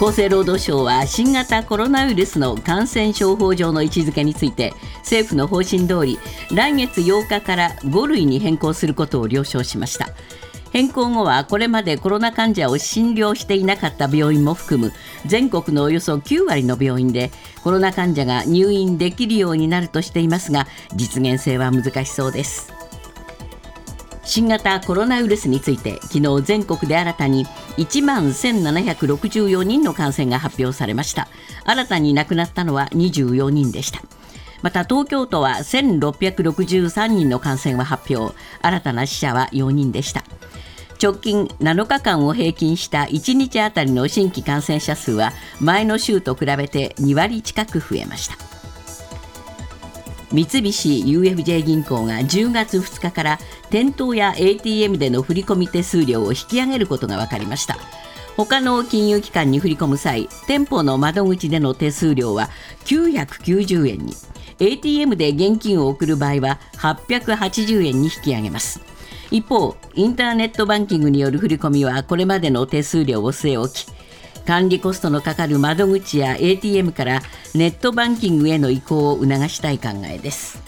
[0.00, 6.18] 厚生労働省は新型コロナウイルスの感染症法上の位置づけについて政府の方針通り
[6.50, 10.08] 来月8日から5類に変更することを了承しました。
[10.72, 14.92] 変更後はこれまでコロナ患者を診療していなかった病院も含む
[15.24, 17.30] 全国のおよそ9割の病院で
[17.62, 20.66] コロナ患者が入院できるようになるとしていますが
[20.96, 22.73] 実現性は難しそうです。
[24.24, 27.46] 新型コロナウイルスについて昨日全国で新たに
[27.76, 31.28] 1万1764人の感染が発表されました。
[31.64, 34.00] 新たに亡くなったのは24人でした。
[34.62, 38.34] また東京都は1663人の感染を発表。
[38.62, 40.24] 新たな死者は4人でした。
[41.02, 48.53] 直近7日間を平均した1日あたりの新規感染者数は前の週と比べて2割近く増えました。
[50.32, 53.38] 三菱 UFJ 銀行が10月2日から
[53.70, 57.76] 店頭や ATM での振込手数料を引き上げることが分かりました。
[58.36, 62.50] 他の金融機関に振り込む際店舗の窓口での手数料は
[62.84, 64.14] 990円に。
[64.60, 68.80] ATM で現金を送る場合は880円に引き上げます。
[69.30, 73.92] 一方インターネットバンキングによる振り込みはこれまでの手数料を据え置き
[74.46, 77.22] 管理コストのかかる窓口や ATM から
[77.54, 80.62] ネットバンキングへの移行を促したい考えです。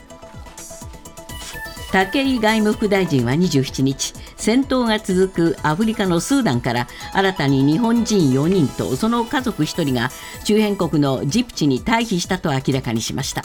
[1.93, 10.11] 武井外務副大臣は27日戦闘が続くアフリカのスーダンから新たに日本人4人とその家族1人が
[10.45, 13.45] 周辺国のジプチに退避したと明らかにしました。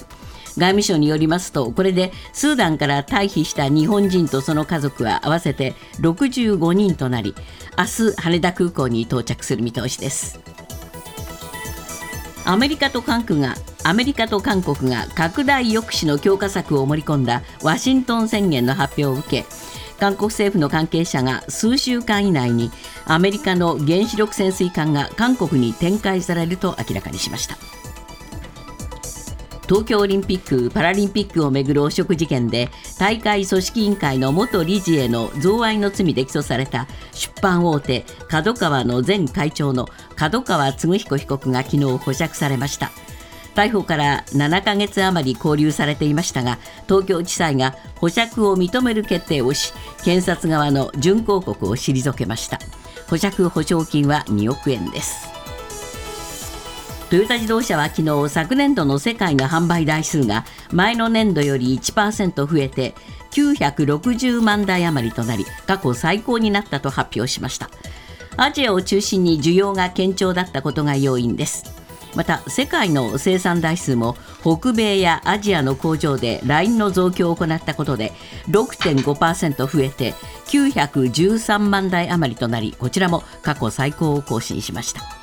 [0.57, 7.35] 外務省によりますとこれでスーダンから退避した日本人とその家族は合わせて65人となり
[7.77, 10.39] 明日羽田空港に到着する見通しです
[12.43, 19.45] アメリカと韓国がアメリカと韓国が拡大抑止の強化策を盛り込んだワシントン宣言の発表を受け
[19.99, 22.71] 韓国政府の関係者が数週間以内に
[23.05, 27.80] アメリカの原子力潜水艦が韓国に展開されると明らかにしました。
[29.71, 32.69] 東京オリンピック・パラリンピックをめぐる汚職事件で
[32.99, 39.87] 大会組織委員会の元理事への贈賄の罪で起訴された出版大手 KADOKAWA の前会長の
[40.17, 42.91] 角川嗣彦被告が昨日保釈されました。
[43.55, 46.57] 逮捕から7ヶ月余り勾留されていましたが
[46.89, 49.71] 東京地裁が保釈を認める決定をし
[50.03, 52.59] 検察側の準抗告を退けました。
[53.09, 55.40] 保釈保証金は2億円です。
[57.11, 62.95] トヨタ自動車は昨日昨年度の世界の販売台数が前の年度より1%増えて
[63.31, 67.69] 960万台余りとなり過去最高になったと発表しました。
[68.37, 71.65] アジアを中心に需要が堅調だったことが要因です。
[72.15, 78.13] また世界の生産台数も北米やアジアの工場でラインの増強を行ったことで
[78.47, 80.13] 6.5%増えて
[80.45, 85.20] 913万台余りとなりこちらも過去最高を更新しました。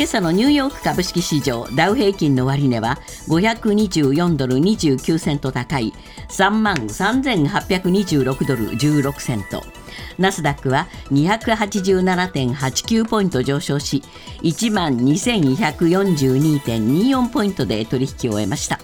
[0.00, 5.92] 今朝のニューヨーク株式市場ダウ平均の終値は524ドル29セント高い
[6.30, 9.62] 3万3826ドル16セント
[10.16, 14.02] ナスダックは287.89ポイント上昇し
[14.40, 18.78] 1万2142.24ポイントで取引を終えました。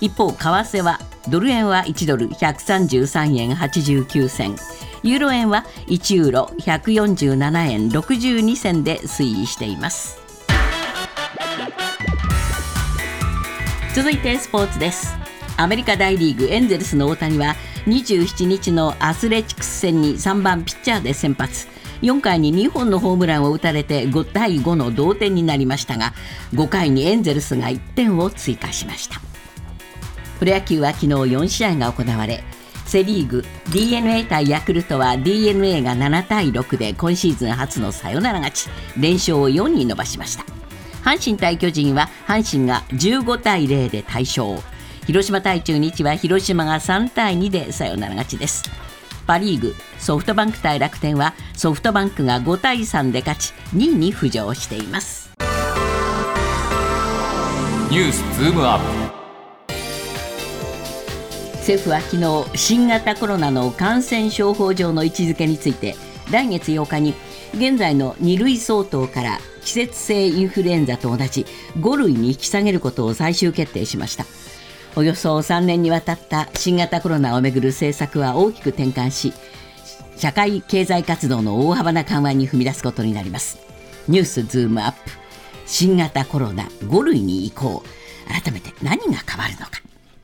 [0.00, 4.54] 一方為替はドル円は1ドル133円89銭
[5.02, 10.22] ユーロ円は1ユーロ147円62銭で推移しています。
[13.94, 15.14] 続いてスポーツです。
[15.56, 17.54] アメリカ大リーグエンゼルスの大谷は
[17.86, 21.68] 27日のアスレチックス戦に3番ピッチャーで先発。
[22.02, 26.12] 4回に2本のホームランを打たれて5対5の同点になりましたが
[26.54, 29.20] 5回にエンゼルスが1点を追加しました。
[30.40, 32.42] プロ野球は昨日4試合が行われ
[32.86, 38.68] セ・リーグ d n a 対ヤクルトは d n a が7対6で今シーズン初のサヨナラ勝ち。
[39.00, 40.63] 連勝を4に伸ばしました。
[41.04, 44.58] 阪神対巨人は阪神が15対0で大勝。
[45.06, 48.64] 広島対中日は広島が3対2でサヨナラ勝ちです。
[49.26, 55.30] パ・リーグソフトバンク対楽天はソフトバンクが5対3で勝ち2位に浮上しています。
[57.90, 59.24] ニュースズームアップ。
[61.56, 65.96] 政府は昨日新型コロナの感染症法上の位置づけについて
[66.30, 67.14] 来月8日に
[67.54, 71.46] 現在の2類相当から季節性インフルエンザと同じ
[71.78, 74.26] 5類に引き下げることを最終決定しました。
[74.96, 79.32] およそ3年にわたった新型コロナをめぐる政策は大きく転換し
[80.16, 83.58] 社会経済活動の大幅な緩和に踏み出すことになります。
[84.08, 84.98] ニュースズームアップ。
[85.66, 87.82] 新型コロナ5類に移行。
[88.28, 89.70] 改めて何が変わるのか。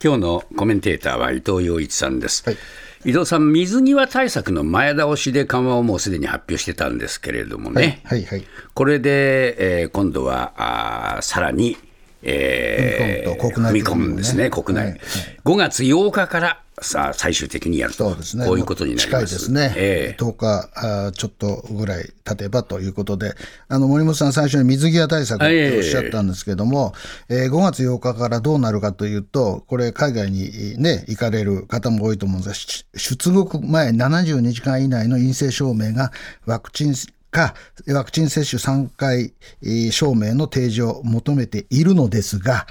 [0.02, 2.56] 今日のコメンテーターは伊藤洋一さんです、はい
[3.04, 8.44] 伊藤さん、水際対策の前倒しで緩和をもうすでに発表してたんですけれどもね、はいはいはい。
[8.74, 11.78] これで、えー今度はあーさらに、
[12.22, 15.00] えー踏み込むんですね、国内、はいはい。
[15.44, 18.46] 5月8日からさあ最終的にやるとね。
[18.46, 19.74] こういうことになりますですね。
[19.76, 23.34] ええ10日あーちょっとぐらい経てばということで、
[23.68, 26.94] あの森本さん、最初に水際対策っておっしゃったんですけども、
[27.28, 36.12] えー5月8日からどうなるかというと、これ、海外に、ね、行かれる方も多いと思うんですが、し出国前72時間以内の陰性証明が
[36.46, 36.94] ワクチン
[37.30, 37.54] か、
[37.88, 39.32] ワクチン接種3回
[39.62, 42.66] えー証明の提示を求めているのですが、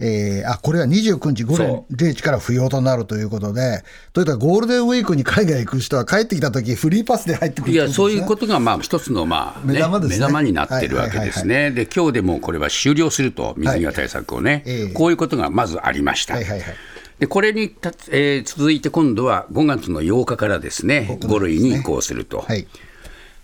[0.00, 10.18] えーあこれは29日午前0時から不要となるということで、というかゴールデンウィークに海外行く人は帰ってきたとき、フリーパスで入ってくるいや、そういうとことがまあ一つのまあ、ね、目玉ですね。
[10.18, 14.92] 目玉になってるわけですね、で今日でもうこれは終了すると、水際対策をね、ええ。
[14.92, 16.34] こういうことがまずありました。
[16.34, 16.76] はいはいはい。
[17.18, 22.66] でこれにたつ、えー続いて今度は5月の8日からですね、5類に移行すると、はい。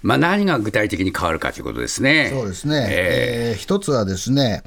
[0.02, 2.28] まあ、何が具体的に変わるかということですね。
[2.30, 4.62] そうですね、ええー一つはですね、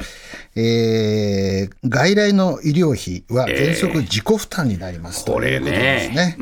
[0.59, 6.37] えー外来の医療費は原則自己負担になります、これねということですね。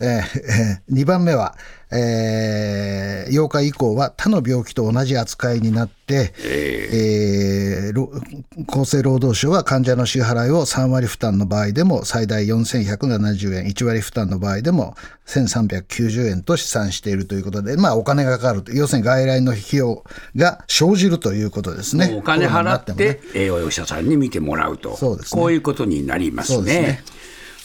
[0.00, 1.56] えー、 2番目は、
[1.90, 7.92] えー8日以降は他の病気と同じ扱いになって、えー。
[7.92, 8.10] ろ
[8.68, 14.94] 厚生労働省は患者の支払いを3割負担の場合でも最大4170円、1割負担の場合でも
[15.26, 20.04] 1390円と試算しているということで、まあ、お金がかかると、要するに外来の費用
[20.36, 22.14] が生じるということですね。
[22.16, 25.22] お金払って、えーお医者さんに見てもらうと、そうね。
[25.30, 27.02] こういうことになりますね。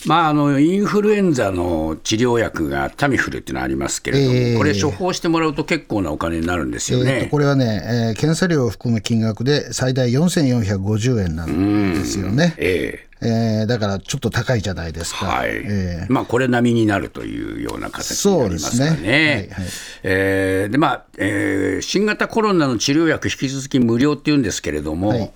[0.05, 12.55] まあ、あのインフルエンザの治療薬がタミフルっていうのがありますけれども、えーこれ、処方してもらうと結構なお金になるんですよえーこれはね、えー検査料を含む金額で最大4450円なんですよね。
[12.57, 13.63] ええ。
[13.65, 15.25] ーだからちょっと高いじゃないですか。
[15.27, 15.49] ーはい。
[15.51, 18.97] えーまあ、これ並みになるというような形になりますかね。
[19.01, 19.49] ね。
[19.51, 19.69] はいはい。
[20.03, 25.31] えーでまあえー新型コロナの治療薬、引き続き無料っていうんですけれども、はい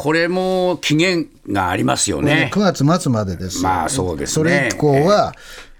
[0.00, 2.50] これも期限がありますよね。
[2.54, 5.34] 9月末までですよまあそうですねそれ以降は、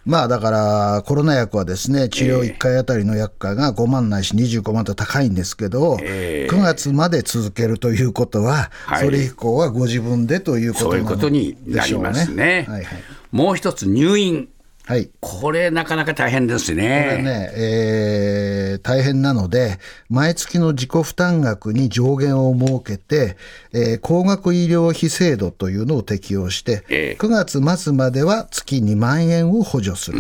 [0.05, 12.67] まあだから、コロナ薬はですね、治療1回あたりの薬価が5万ないし25万と高いんですけど、9月まで続けるということは、はいそれ以降はご自分でということそういうことになりますね。
[12.69, 13.02] はいはい。
[13.32, 14.50] もう一つ、入院。
[14.91, 15.09] はい。
[15.21, 17.23] これ、なかなか大変ですこれね。
[17.23, 19.79] ね、えー大変なので、
[20.09, 23.37] 毎月の自己負担額に上限を設けて、
[23.73, 27.23] えー高額医療費制度というのを適用して、ええ。
[27.23, 27.29] 9
[27.61, 30.19] 月末までは月2万円を補助する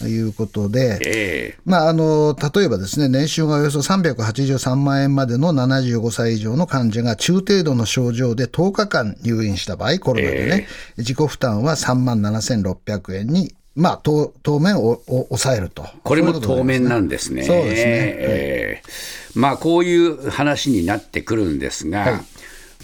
[0.00, 15.86] ということで、えまあ、あの例えばですね、年収がおよそ383万円までの75歳以上の患者が中程度の症状で10日間入院した場合、コロナでね、自己負担は3万7600円に、まあ、当当面をお抑えると。
[16.02, 17.44] これも当面なんですね。
[17.44, 17.74] そうですね。
[17.84, 22.20] えーまあ、こういう話になってくるんですが、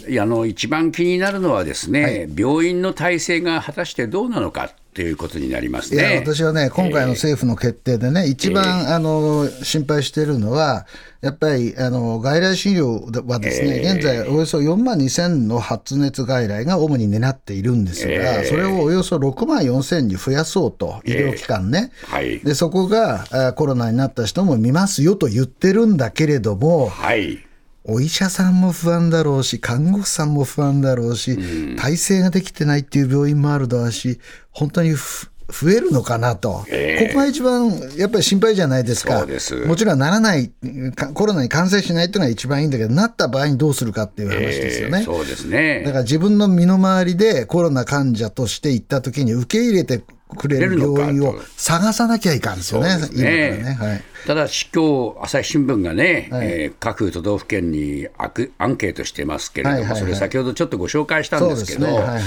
[0.08, 0.14] い。
[0.14, 6.16] やあの一番気になるのはですね、病院の体制が果たしてどうなのかということになりますいやね。
[6.24, 10.86] 私はね、今回の政府の決定でね、一番、あの心配しているのは、
[11.20, 22.38] やっぱりあの外来診療はですね、現在、およそ4万2000の発熱外来が主に担っているんですが、それをおよそ6万4000に増やそうと、医療機関ね、はい。
[22.38, 27.45] でそこがあコロナになった人も見ますよと言ってるんだけれども、はい
[27.88, 34.18] お医者さんも不安だろうし、看護師さんも不安だろうし、体制ができてないっていう病院もあるだろうし、
[34.50, 36.64] 本当にふ増えるのかなと、こ
[37.12, 39.54] こが一番やっぱり心配じゃないですか、す。
[39.64, 40.50] もちろんならない、
[40.94, 44.98] かコロナに感染しないっていうのが一番いいんだけど、なった場合にどうするかっていう話ですよね。
[44.98, 45.82] えーそうですね。
[45.84, 50.02] だから自分の身の回りでコロナ患者として行った時に受け入れて
[50.36, 53.50] くれる病院を探さなきゃいかんですよね、ね。
[53.62, 53.76] ね。
[53.78, 54.02] はい。
[54.26, 56.48] ただし、今日朝日新聞がね、はい。
[56.48, 60.00] えー各都道府県にアクアンケートしてますけれども、はいはいはい。
[60.00, 62.06] それ、先ほどちょっとご紹介したんですけど、そうですね。
[62.08, 62.22] はいはい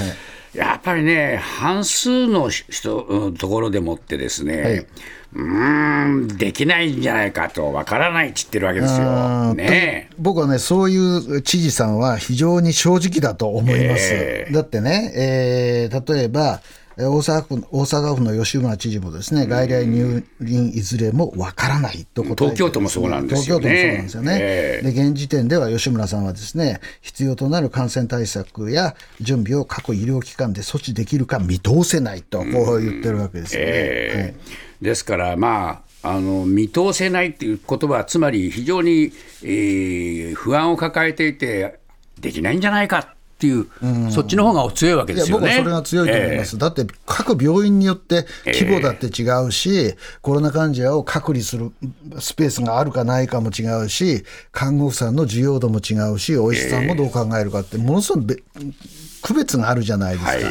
[0.56, 4.88] やっぱりね、半数の人うんところでもってですね、
[5.32, 9.04] うーん、できないんじゃないかと、わからないって言ってるわけですあよ。
[9.52, 10.10] ーね。
[10.18, 10.98] 僕はね、そうい
[11.38, 14.10] う知事さんは非常に正直だと思います。
[14.12, 23.70] えだってね、えー例えば、えー大阪府大阪府の吉村知事もですね、外来入院いずれもわからないと答えて東京都もそうなんですよね。
[23.70, 24.38] 東京都もそうなんですよね。
[24.42, 24.92] ええ。
[24.92, 33.68] で、現時点では吉村さんはですね、必要となる感染対策や準備を各医療機関で措置できるか見通せないと、こう言ってるわけですよね。
[33.70, 39.12] えーですから、まあ、あの見通せないっていうことは、つまり非常に、
[39.44, 41.80] えー不安を抱えていて、
[42.20, 43.68] できないんじゃないかっていう、
[44.12, 45.48] そっちの方が強いわけですよね。
[45.48, 51.72] 僕はそれが強いと思います、だって各病院によって規模だって違うし、コロナ患者を隔離する
[52.20, 58.36] スペースがあるかないかも違うし、看護婦さんの需要度も違うし、お医者さんもどう考えるかって、ものすごいべ
[59.22, 60.44] 区別があるじゃないですか、はい。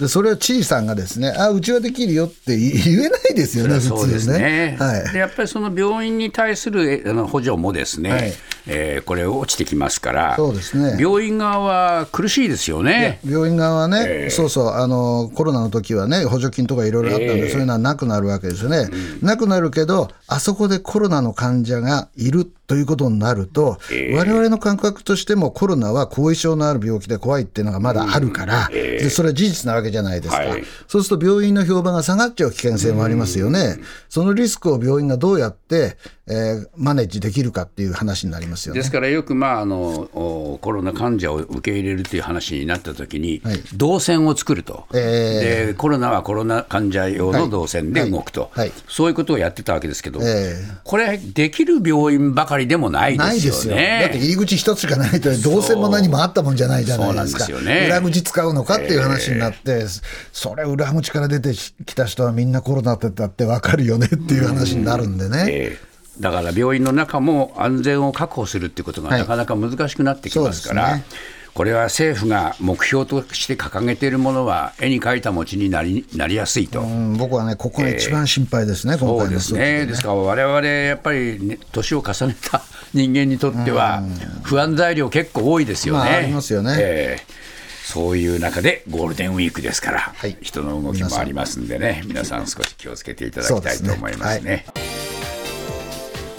[0.00, 4.38] でそれを知事さんがですね、あうちはできるよって 言えないですよね、普そうです通ね。
[4.38, 4.76] ね。
[4.78, 5.12] はい。
[5.12, 8.32] でやっぱりその病院に対するえあの補助もですね、はい。
[8.66, 10.96] えーこれ落ちてきますから、そうですね。
[10.98, 13.20] 病院側は苦しいですよね。
[13.28, 18.88] 病院側はね、ええそうそうあの、コロナの時はね、補助金とかいろいろあったんで、ええそういうのはなくなるわけですよね、
[19.20, 23.78] なくなるけど、あそこでコロナの患者がいるということになると、
[24.14, 30.64] われわれの感覚としても、コロナは後遺症のある病気で怖いっていうのがまだあるから、でそれは事実なわけじゃないですか、はい。
[30.86, 33.78] そうすると病院の評判が下がっちゃう危険性もありますよね、
[34.08, 38.90] そのリスクを病院がどうやって、えーマネージできるかっていう話になりますよねです。
[38.90, 50.54] からよく、まあ、あのおコロナ患者を受け入れるという話になったときに、はい動線を作ると、えで、コロナはコロナ患者用の動線で動くと、はいはいそういうことをやってたわけですけど、え
[50.84, 53.74] これ、できる病院ばかりでもないでないですすよ。
[53.74, 53.98] よね。
[54.02, 57.44] だって入り口一つしかないと、どうせも何もあったもんじゃないじゃないですか。
[57.44, 59.86] すよね裏口使うのかっていう話になって、
[60.32, 65.46] それ裏口から出てきた人はみんなコロナってだって分かるよねっていう話になるんでね。
[65.48, 69.20] ええだから病院の中も安全を確保するっていうことがはい。
[69.20, 71.34] なかなか難しくなってきますから、そうですね。
[71.54, 76.80] これは政府が目標として掲げているものは、絵に描いた餅になりなりやすいと。
[76.80, 79.94] うん僕はね、ここが一番心配ですね、今そう回のですね、で。
[79.94, 82.60] すから、われわれやっぱり、ね、年を重ねた
[82.92, 84.02] 人間にとっては、
[84.42, 86.10] 不安材料結構多いですよね。
[86.10, 86.74] まあありますよね。
[86.76, 87.44] ええ
[87.84, 90.36] そういう中でゴールデンウィークですから、はい。
[90.40, 94.64] 人の動きもありますんでね、皆さん少し気をつけていただきたいと思いますね。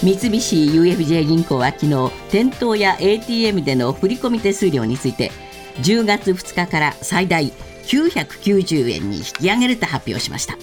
[0.06, 5.32] 三菱 UFJ 銀行は昨日店頭や ATM での振込手数料について
[5.82, 7.52] 10月2日から最大
[7.88, 10.60] 990円に引き上げると発表しました。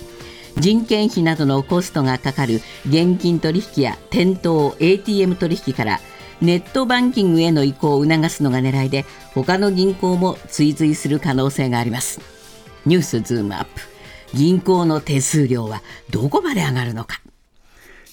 [0.59, 5.99] 人件費などのコストがかかる現金取引や店頭 ATM 取引から
[6.41, 12.21] ネットバンキングへの移行を促すのが狙いで他の銀行も追随する可能性があります。
[12.87, 13.81] ニュースズームアップ。
[14.35, 17.21] 銀行の手数料はどこまで上がるのか。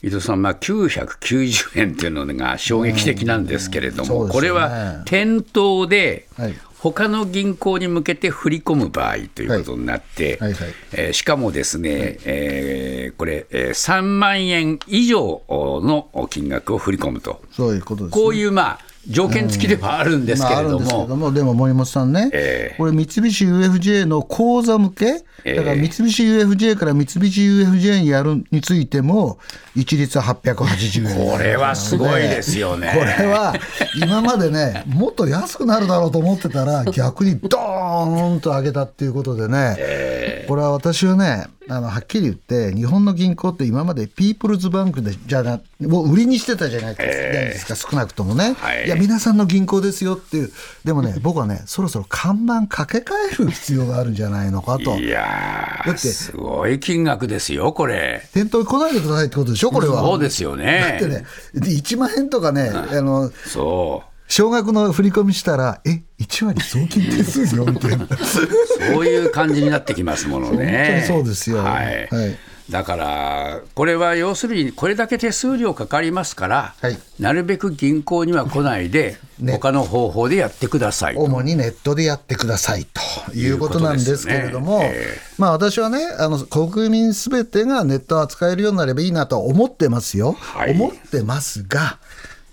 [0.01, 4.31] 伊藤さん、まあ、990円っていうのが衝撃的なんですけれども、ね。
[4.31, 6.55] これは店頭ではい。
[6.79, 10.53] 他の銀行に向けて振り込む場合ということになって、はい。
[10.53, 10.73] はいはい。
[10.93, 22.75] えーしかもですね、えーこれ、えー3万円以上の金額を振り込むと、そういうことです、こういう、まあ、条件付きではあるんですけれどまああるんですけも、ども、でも森本さんね、ええ。
[22.77, 25.05] これ、三菱 UFJ の口座向け、
[25.45, 25.55] ええ。
[25.55, 29.39] だから三菱 UFJ から三菱 UFJ にやるについても、
[29.75, 32.93] 一律880円、これはすごいですよね。
[32.93, 33.55] これは
[33.95, 50.51] 今までね、もっと安くなるだろうと思ってたら、逆にドーンと上げたっていうことでね、これは私はね、あのはっきり言って、日本の銀行って今までピープルズバンクでじゃなを売りにしてたじゃないですか、少なくともね、はいいや、皆さんの銀行ですよっていう、
[50.83, 54.97] でもね、僕はね、そろそろ看板掛け替える必要があるんじゃないのかと。
[54.97, 58.27] いやー、だってすごい金額ですよ、これ。
[58.33, 60.01] 店頭に来ないでくださいってことでしょ、これは。
[60.01, 61.07] そうですよだねって。
[61.07, 68.07] ね、で1万円とかね、あのそう少額の振り込みしたら、え、1割送金手数料みたいな。
[68.07, 71.01] そういう感じになってきますものね。
[71.01, 72.07] 本当にそうですよはい。
[72.07, 72.37] はい
[72.69, 81.21] だから、これは要するに、これだけ手数料かかりますから、はいなるべく銀行には来ないで、 ね他の方法でやってくださいと。
[81.21, 82.85] 主にネットでやってください
[83.25, 91.97] ということなんですけれども、ねえまあ私はね、あの国民すべてがネットを扱えるようになればいいなとは思ってますよ、はい思ってますが、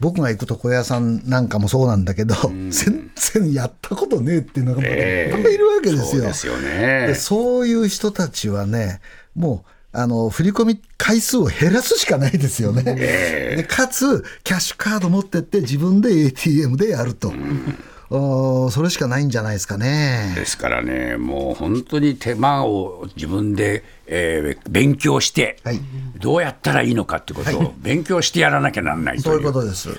[0.00, 2.35] 僕が行く床屋さんなんかもそうなんだけど、
[2.71, 6.05] 全然やったことねえっていうのがいええっぱいいるわけですよ。
[6.07, 7.15] そうですよねで。
[7.15, 9.00] そういう人たちはね、
[9.35, 12.83] もう、あの振り込み回数を減らすしかないですよね。
[12.83, 17.75] でかつ、キャッシュカード持ってって、自分で ATM でやると、おー
[18.09, 20.33] それしかないんじゃないですかね。
[20.37, 25.81] ですからね、もう本当に手間を自分で、えー勉強して、はい
[26.19, 29.41] どうやったらいいのかってことを勉強してやらなきゃなんないとそういう。
[29.41, 29.91] いうことです。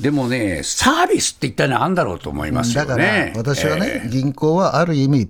[0.00, 3.32] でもね、サービスって一体何だろうと思いますよだね。
[3.34, 5.28] から、私はね、えー銀行はある意味、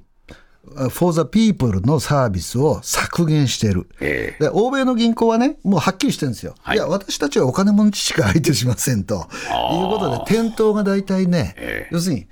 [0.90, 3.88] for the people のサービスを削減してる。
[4.00, 6.54] えで欧米の銀行はね、もうはっきりしてるんですよ。
[6.62, 9.14] はいい、や、私たちはお金持ちしか相手しませんと。
[9.14, 9.20] いう
[9.88, 12.26] ことで、店頭が大体ね、ええ要するに、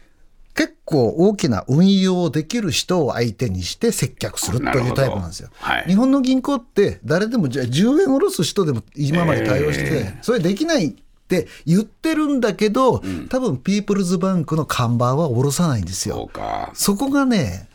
[0.54, 5.48] 結構大きな運用できる人を相手にして接客するというタイプなんですよ。
[5.54, 10.94] はい日本の銀行って誰でもじゃあ10円下ろす人でも今まで対応してて、それできないっ
[11.40, 16.26] って言ってるんだけど、多分ピープルズバンクの看板は下ろさないんですよ。
[16.26, 16.70] か。
[16.74, 17.68] そこがね、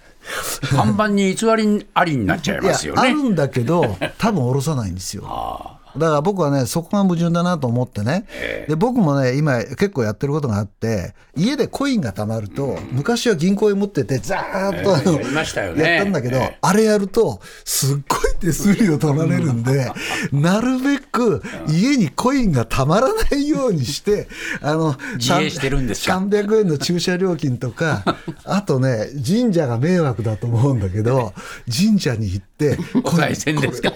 [0.70, 3.02] 看板に偽りありになっちゃいますよね。
[3.02, 5.24] あるんだけど、多分下ろさないんですよ。
[5.98, 8.25] だから僕はね、そこが矛盾だなと思ってね、
[8.68, 15.96] で僕もね、今、結構やってることがあって、家でコインが貯まると、昔は銀行へ持ってて、ざーっとあの、やりましたよね。
[15.96, 16.58] やったんだけど、ええ。
[16.62, 19.92] あれやると、すっごい手数料取られるんで、
[20.32, 24.27] なるべく家にコインがたまらないようにして、
[24.62, 28.04] あの、自衛してるんですか？300円の駐車料金とか、
[28.46, 31.34] あとね、神社が迷惑だと思うんだけど、
[31.75, 33.92] 神社に行って、お賽銭ですか？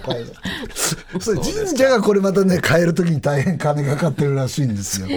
[1.20, 5.07] それ神社がこれまたね、変えるときに大変金がかかってるらしいんですよ。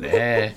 [0.00, 0.56] ね。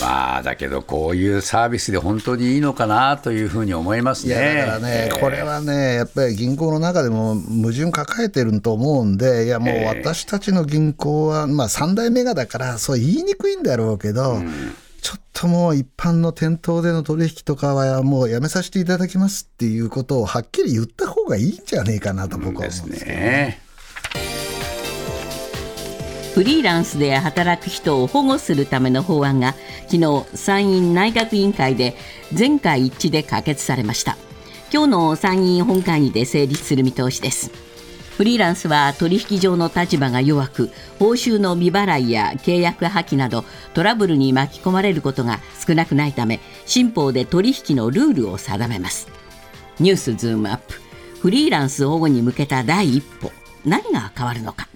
[0.00, 4.34] まあだけどこういうサービスで本当にいいのかなというふうに思いますいね。
[4.34, 14.40] やだからね、これはね、やっぱり銀行の中でも矛盾抱えてると思うんで、いやもう私たちの銀行は、まあ3代目がだから、そう言いにくいんだろうけど、
[15.02, 23.04] ちょっともう一般の店頭での取引とかはもうやめさせていただきますっていうことをはっきり言った方がいいんじゃねえかなと僕は思うんです。
[23.04, 23.60] ね。
[26.34, 29.54] フリーランスで働く人を保護するための法案が
[29.86, 31.94] 昨日参院内閣委員会で
[32.32, 34.16] 全会一致で可決されました。
[34.72, 37.52] 今日の参院本会議で成立する見通しです。
[38.16, 49.06] フリーランスは取引上の立場が弱く報酬の未払いや契約破棄などトラブルに巻き込まれることが少なくないため新法で取引のルールを定めます。
[49.78, 50.74] ニュースズームアップ。
[51.20, 53.30] フリーランス保護に向けた第一歩
[53.64, 54.68] 何が変わるのか。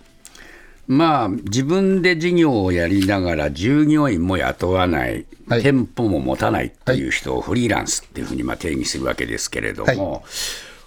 [0.88, 5.26] まあ自分で事業をやりながら従業員も雇わない、はい
[5.62, 10.23] 店舗も持たないっていう人をフリーランスっていうふうにまあ定義するわけですけれども、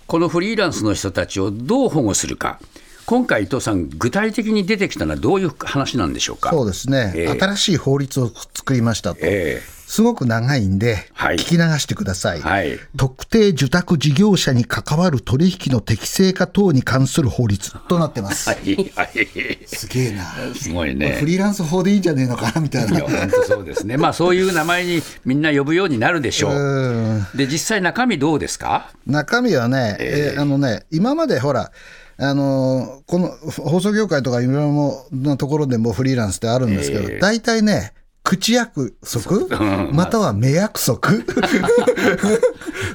[0.05, 2.60] このフリーランスの人たちをどう保護するか。
[3.08, 6.51] 今回、伊藤さん、具体的に出てきたのはどういう話なんでしょうか？
[6.51, 9.20] そうですね、ええ新しい法律を作りましたと。
[9.24, 9.60] え
[9.91, 18.50] すごく長いんで、はい聞き流してください,、はい特定受託事業者に関わる取引の適正化等に関する法律となってます。
[18.50, 19.27] えはい、はい、
[19.65, 20.24] すげえな。
[20.55, 21.21] すごいフね。
[21.25, 23.00] リーランス法でいいんじゃねえのかなみたいな。
[23.00, 26.54] いや本当そうですね、まあ、そういう名前にみんな呼ぶようになるでしょう。
[26.54, 28.91] うんで、実際、中身どうですか？
[29.06, 31.69] 中身はね、えーあのね、今までほら、
[32.17, 37.91] あのーこの放送業界とかいろいろなところでもフリーランスってあるんですけど、大体ね、
[38.23, 39.47] 口約束、
[39.91, 40.99] または目約束？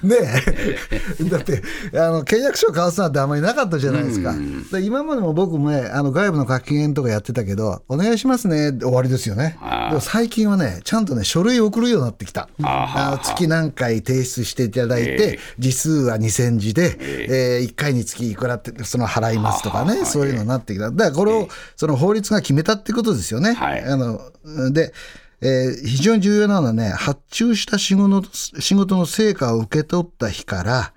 [0.02, 0.16] ね
[1.20, 1.62] え、 だって
[1.94, 4.34] あの契約書を交わすなんてあんまりなかったじゃないですか。
[4.72, 9.58] で今までも僕もね、あの外部の書き研とかやってたけど、お願いしますね、終わりですよね。
[9.88, 12.48] でも最近はね、ちゃんとね、書類を送るようになってきた。
[12.62, 16.96] あ月何回提出していただいて、ええ字数は2000字で、
[17.28, 20.90] え1回につきいくらって、その払いますとかね、そういうのになってきた。
[20.90, 23.54] だからこれを、その法律が決めたってことですよね。
[23.54, 24.20] はいあの
[24.72, 24.92] で、
[25.40, 30.92] えー非常に重要なのはね、発注した仕事の仕事の成果を受け取った日から、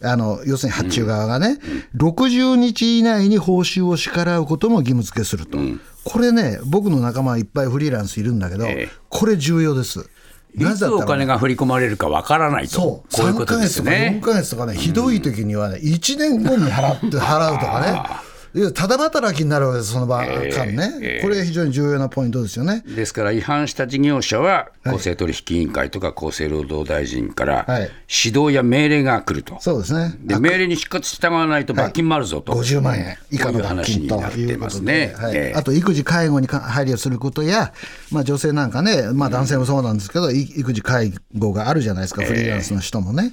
[0.00, 1.58] あの要するに発注側がね、
[1.96, 5.58] 60日以内に報酬を支払うことも義務付けすると、
[6.04, 10.08] これね、僕の仲間いっぱいフリーランスいるんだけど、ええこれ重要です。
[10.56, 14.24] いつお金が振り込まれるかわからないと、そう、3こういうことヶ月とかですね4。
[14.24, 18.27] ヶ月とかね、ひどい時にはね、1年後に払って、払うとかね。
[18.74, 22.82] ただ働きになるわけです、その場間ね、これ非常に重要なポイントですよね。
[22.86, 27.90] ですから違反した事業者は、公正取引委員会とか厚生労働大臣からはい。
[28.24, 30.16] 指導や命令が来ると、そうですね。
[30.20, 33.18] で命令にしか従わないと罰金もあるぞと、50万円。
[33.30, 35.14] 以下の罰金とになっていうことますねで、。
[35.14, 35.36] はい。
[35.36, 35.58] ええ。
[35.58, 37.72] あと育児、介護にか配慮することや、
[38.10, 43.32] まあ、女性なんかね、まあ、男性もそうなんですけど、い育児、介護があるじゃないですか、フリーランスの人もね、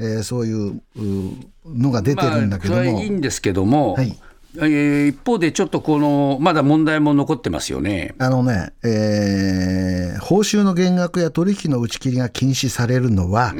[0.00, 1.32] えーそういうう
[1.66, 4.18] のが出てるんだけどまあ、いいんですけども、はい
[4.56, 8.14] えー一方でちょっとこの、まだ問題も残ってますよね。
[8.18, 13.54] あのね、えー報酬の減額や取引の打ち切りが禁止されるのは、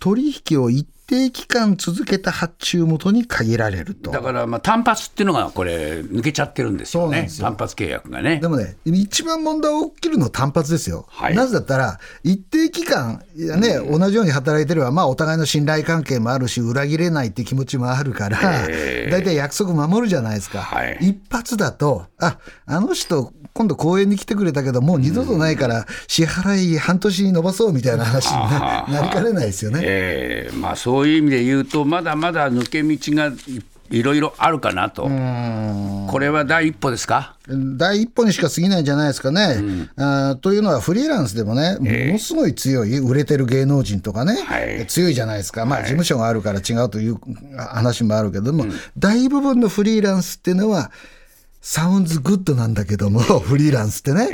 [0.00, 4.10] 取引を一定期間続けた発注元に限られると。
[4.10, 8.46] だから、まあ、単発っていうのがこれ、抜けちゃってるんですよねすよ単発契約がねで。
[8.46, 11.06] もね、一番問題起きるのは単発ですよ。
[11.08, 20.60] はいなぜだったら、一定期間、いやね、同じように働いてれば、まあ、お互いの信頼関係もあるし、裏切れないって気持ちもあるから、え大体約束守るじゃないですか。
[20.60, 29.80] はい一発だと、あ、あの人、今度公園に来てくれたけど、もう二度とないから、支払い半年に伸ばそうみたいな話にななりかねないですよね。
[29.82, 37.36] えーまあ、そういう意味で言うと、まだまだ抜け道がいいろいろあるかなと、これは第一歩ですか？
[37.48, 39.88] 第一歩にしか過ぎないんじゃないですかね。
[39.96, 44.86] あーというのは、フリーランスでもね、ものすごい強い、売れてる芸能人とかね、はい。
[44.86, 47.18] 強いじゃないですか、まあ、事務所があるから違うという
[47.56, 48.66] 話もあるけども、
[48.98, 50.92] 大部分のフリーランスっていうのは、
[51.60, 54.28] サウンズグッドなんだけども、フリーランスってね、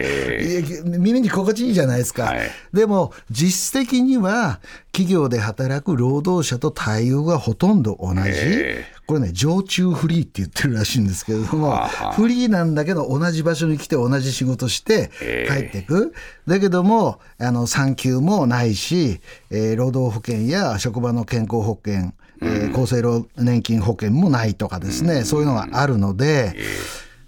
[0.99, 2.25] 耳に心地いいじゃないですか。
[2.25, 2.51] はい。
[2.73, 4.61] でも、実質的には、
[4.93, 8.21] 企業で働く労働者と待遇がほとんど同じ。
[8.27, 12.13] えこれね、常駐フリーって言ってるらしいんですけれども、はあはあ。
[12.13, 15.53] フリーなんだけど、同じ場所に来て同じ仕事してええ。
[15.53, 16.15] 帰っていく。
[16.47, 26.55] だけども、あの、産休もないし、えー労働保険や職場の健康保険、えー厚生労年金保険もないとかですね、そういうのがあるので、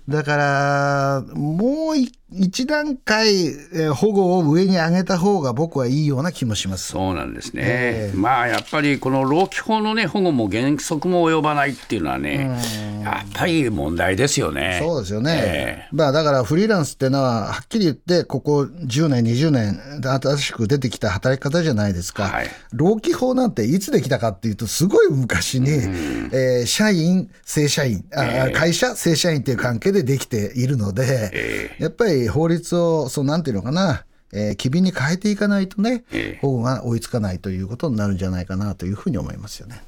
[0.09, 6.89] だから、もう一一段階、えー保護を上に上げた方が僕はいいような気もします。
[6.89, 8.17] そうなんですね、ええ。
[8.17, 12.59] まあやっぱりこの労基法の、ね、保護も原則も及ばないっていうのはね、
[13.05, 14.81] やっぱり問題ですよね。
[14.83, 22.49] そうですよね、えまあ、だからフリーランスっていうのは、はっきり言って、ここ10年、20年、新しく出てきた働き方じゃないですか、はい。
[22.73, 39.83] 労基法なんていつできたかっていうと、すごい昔に、えー社員、正社員、あ会社、正社員っていう関係でできているので、やっぱり法律を、そうなんていうのかな、えー機敏に変えていかないとね、ええ保護が追いつかないということになるんじゃないかなというふうに思いますよね。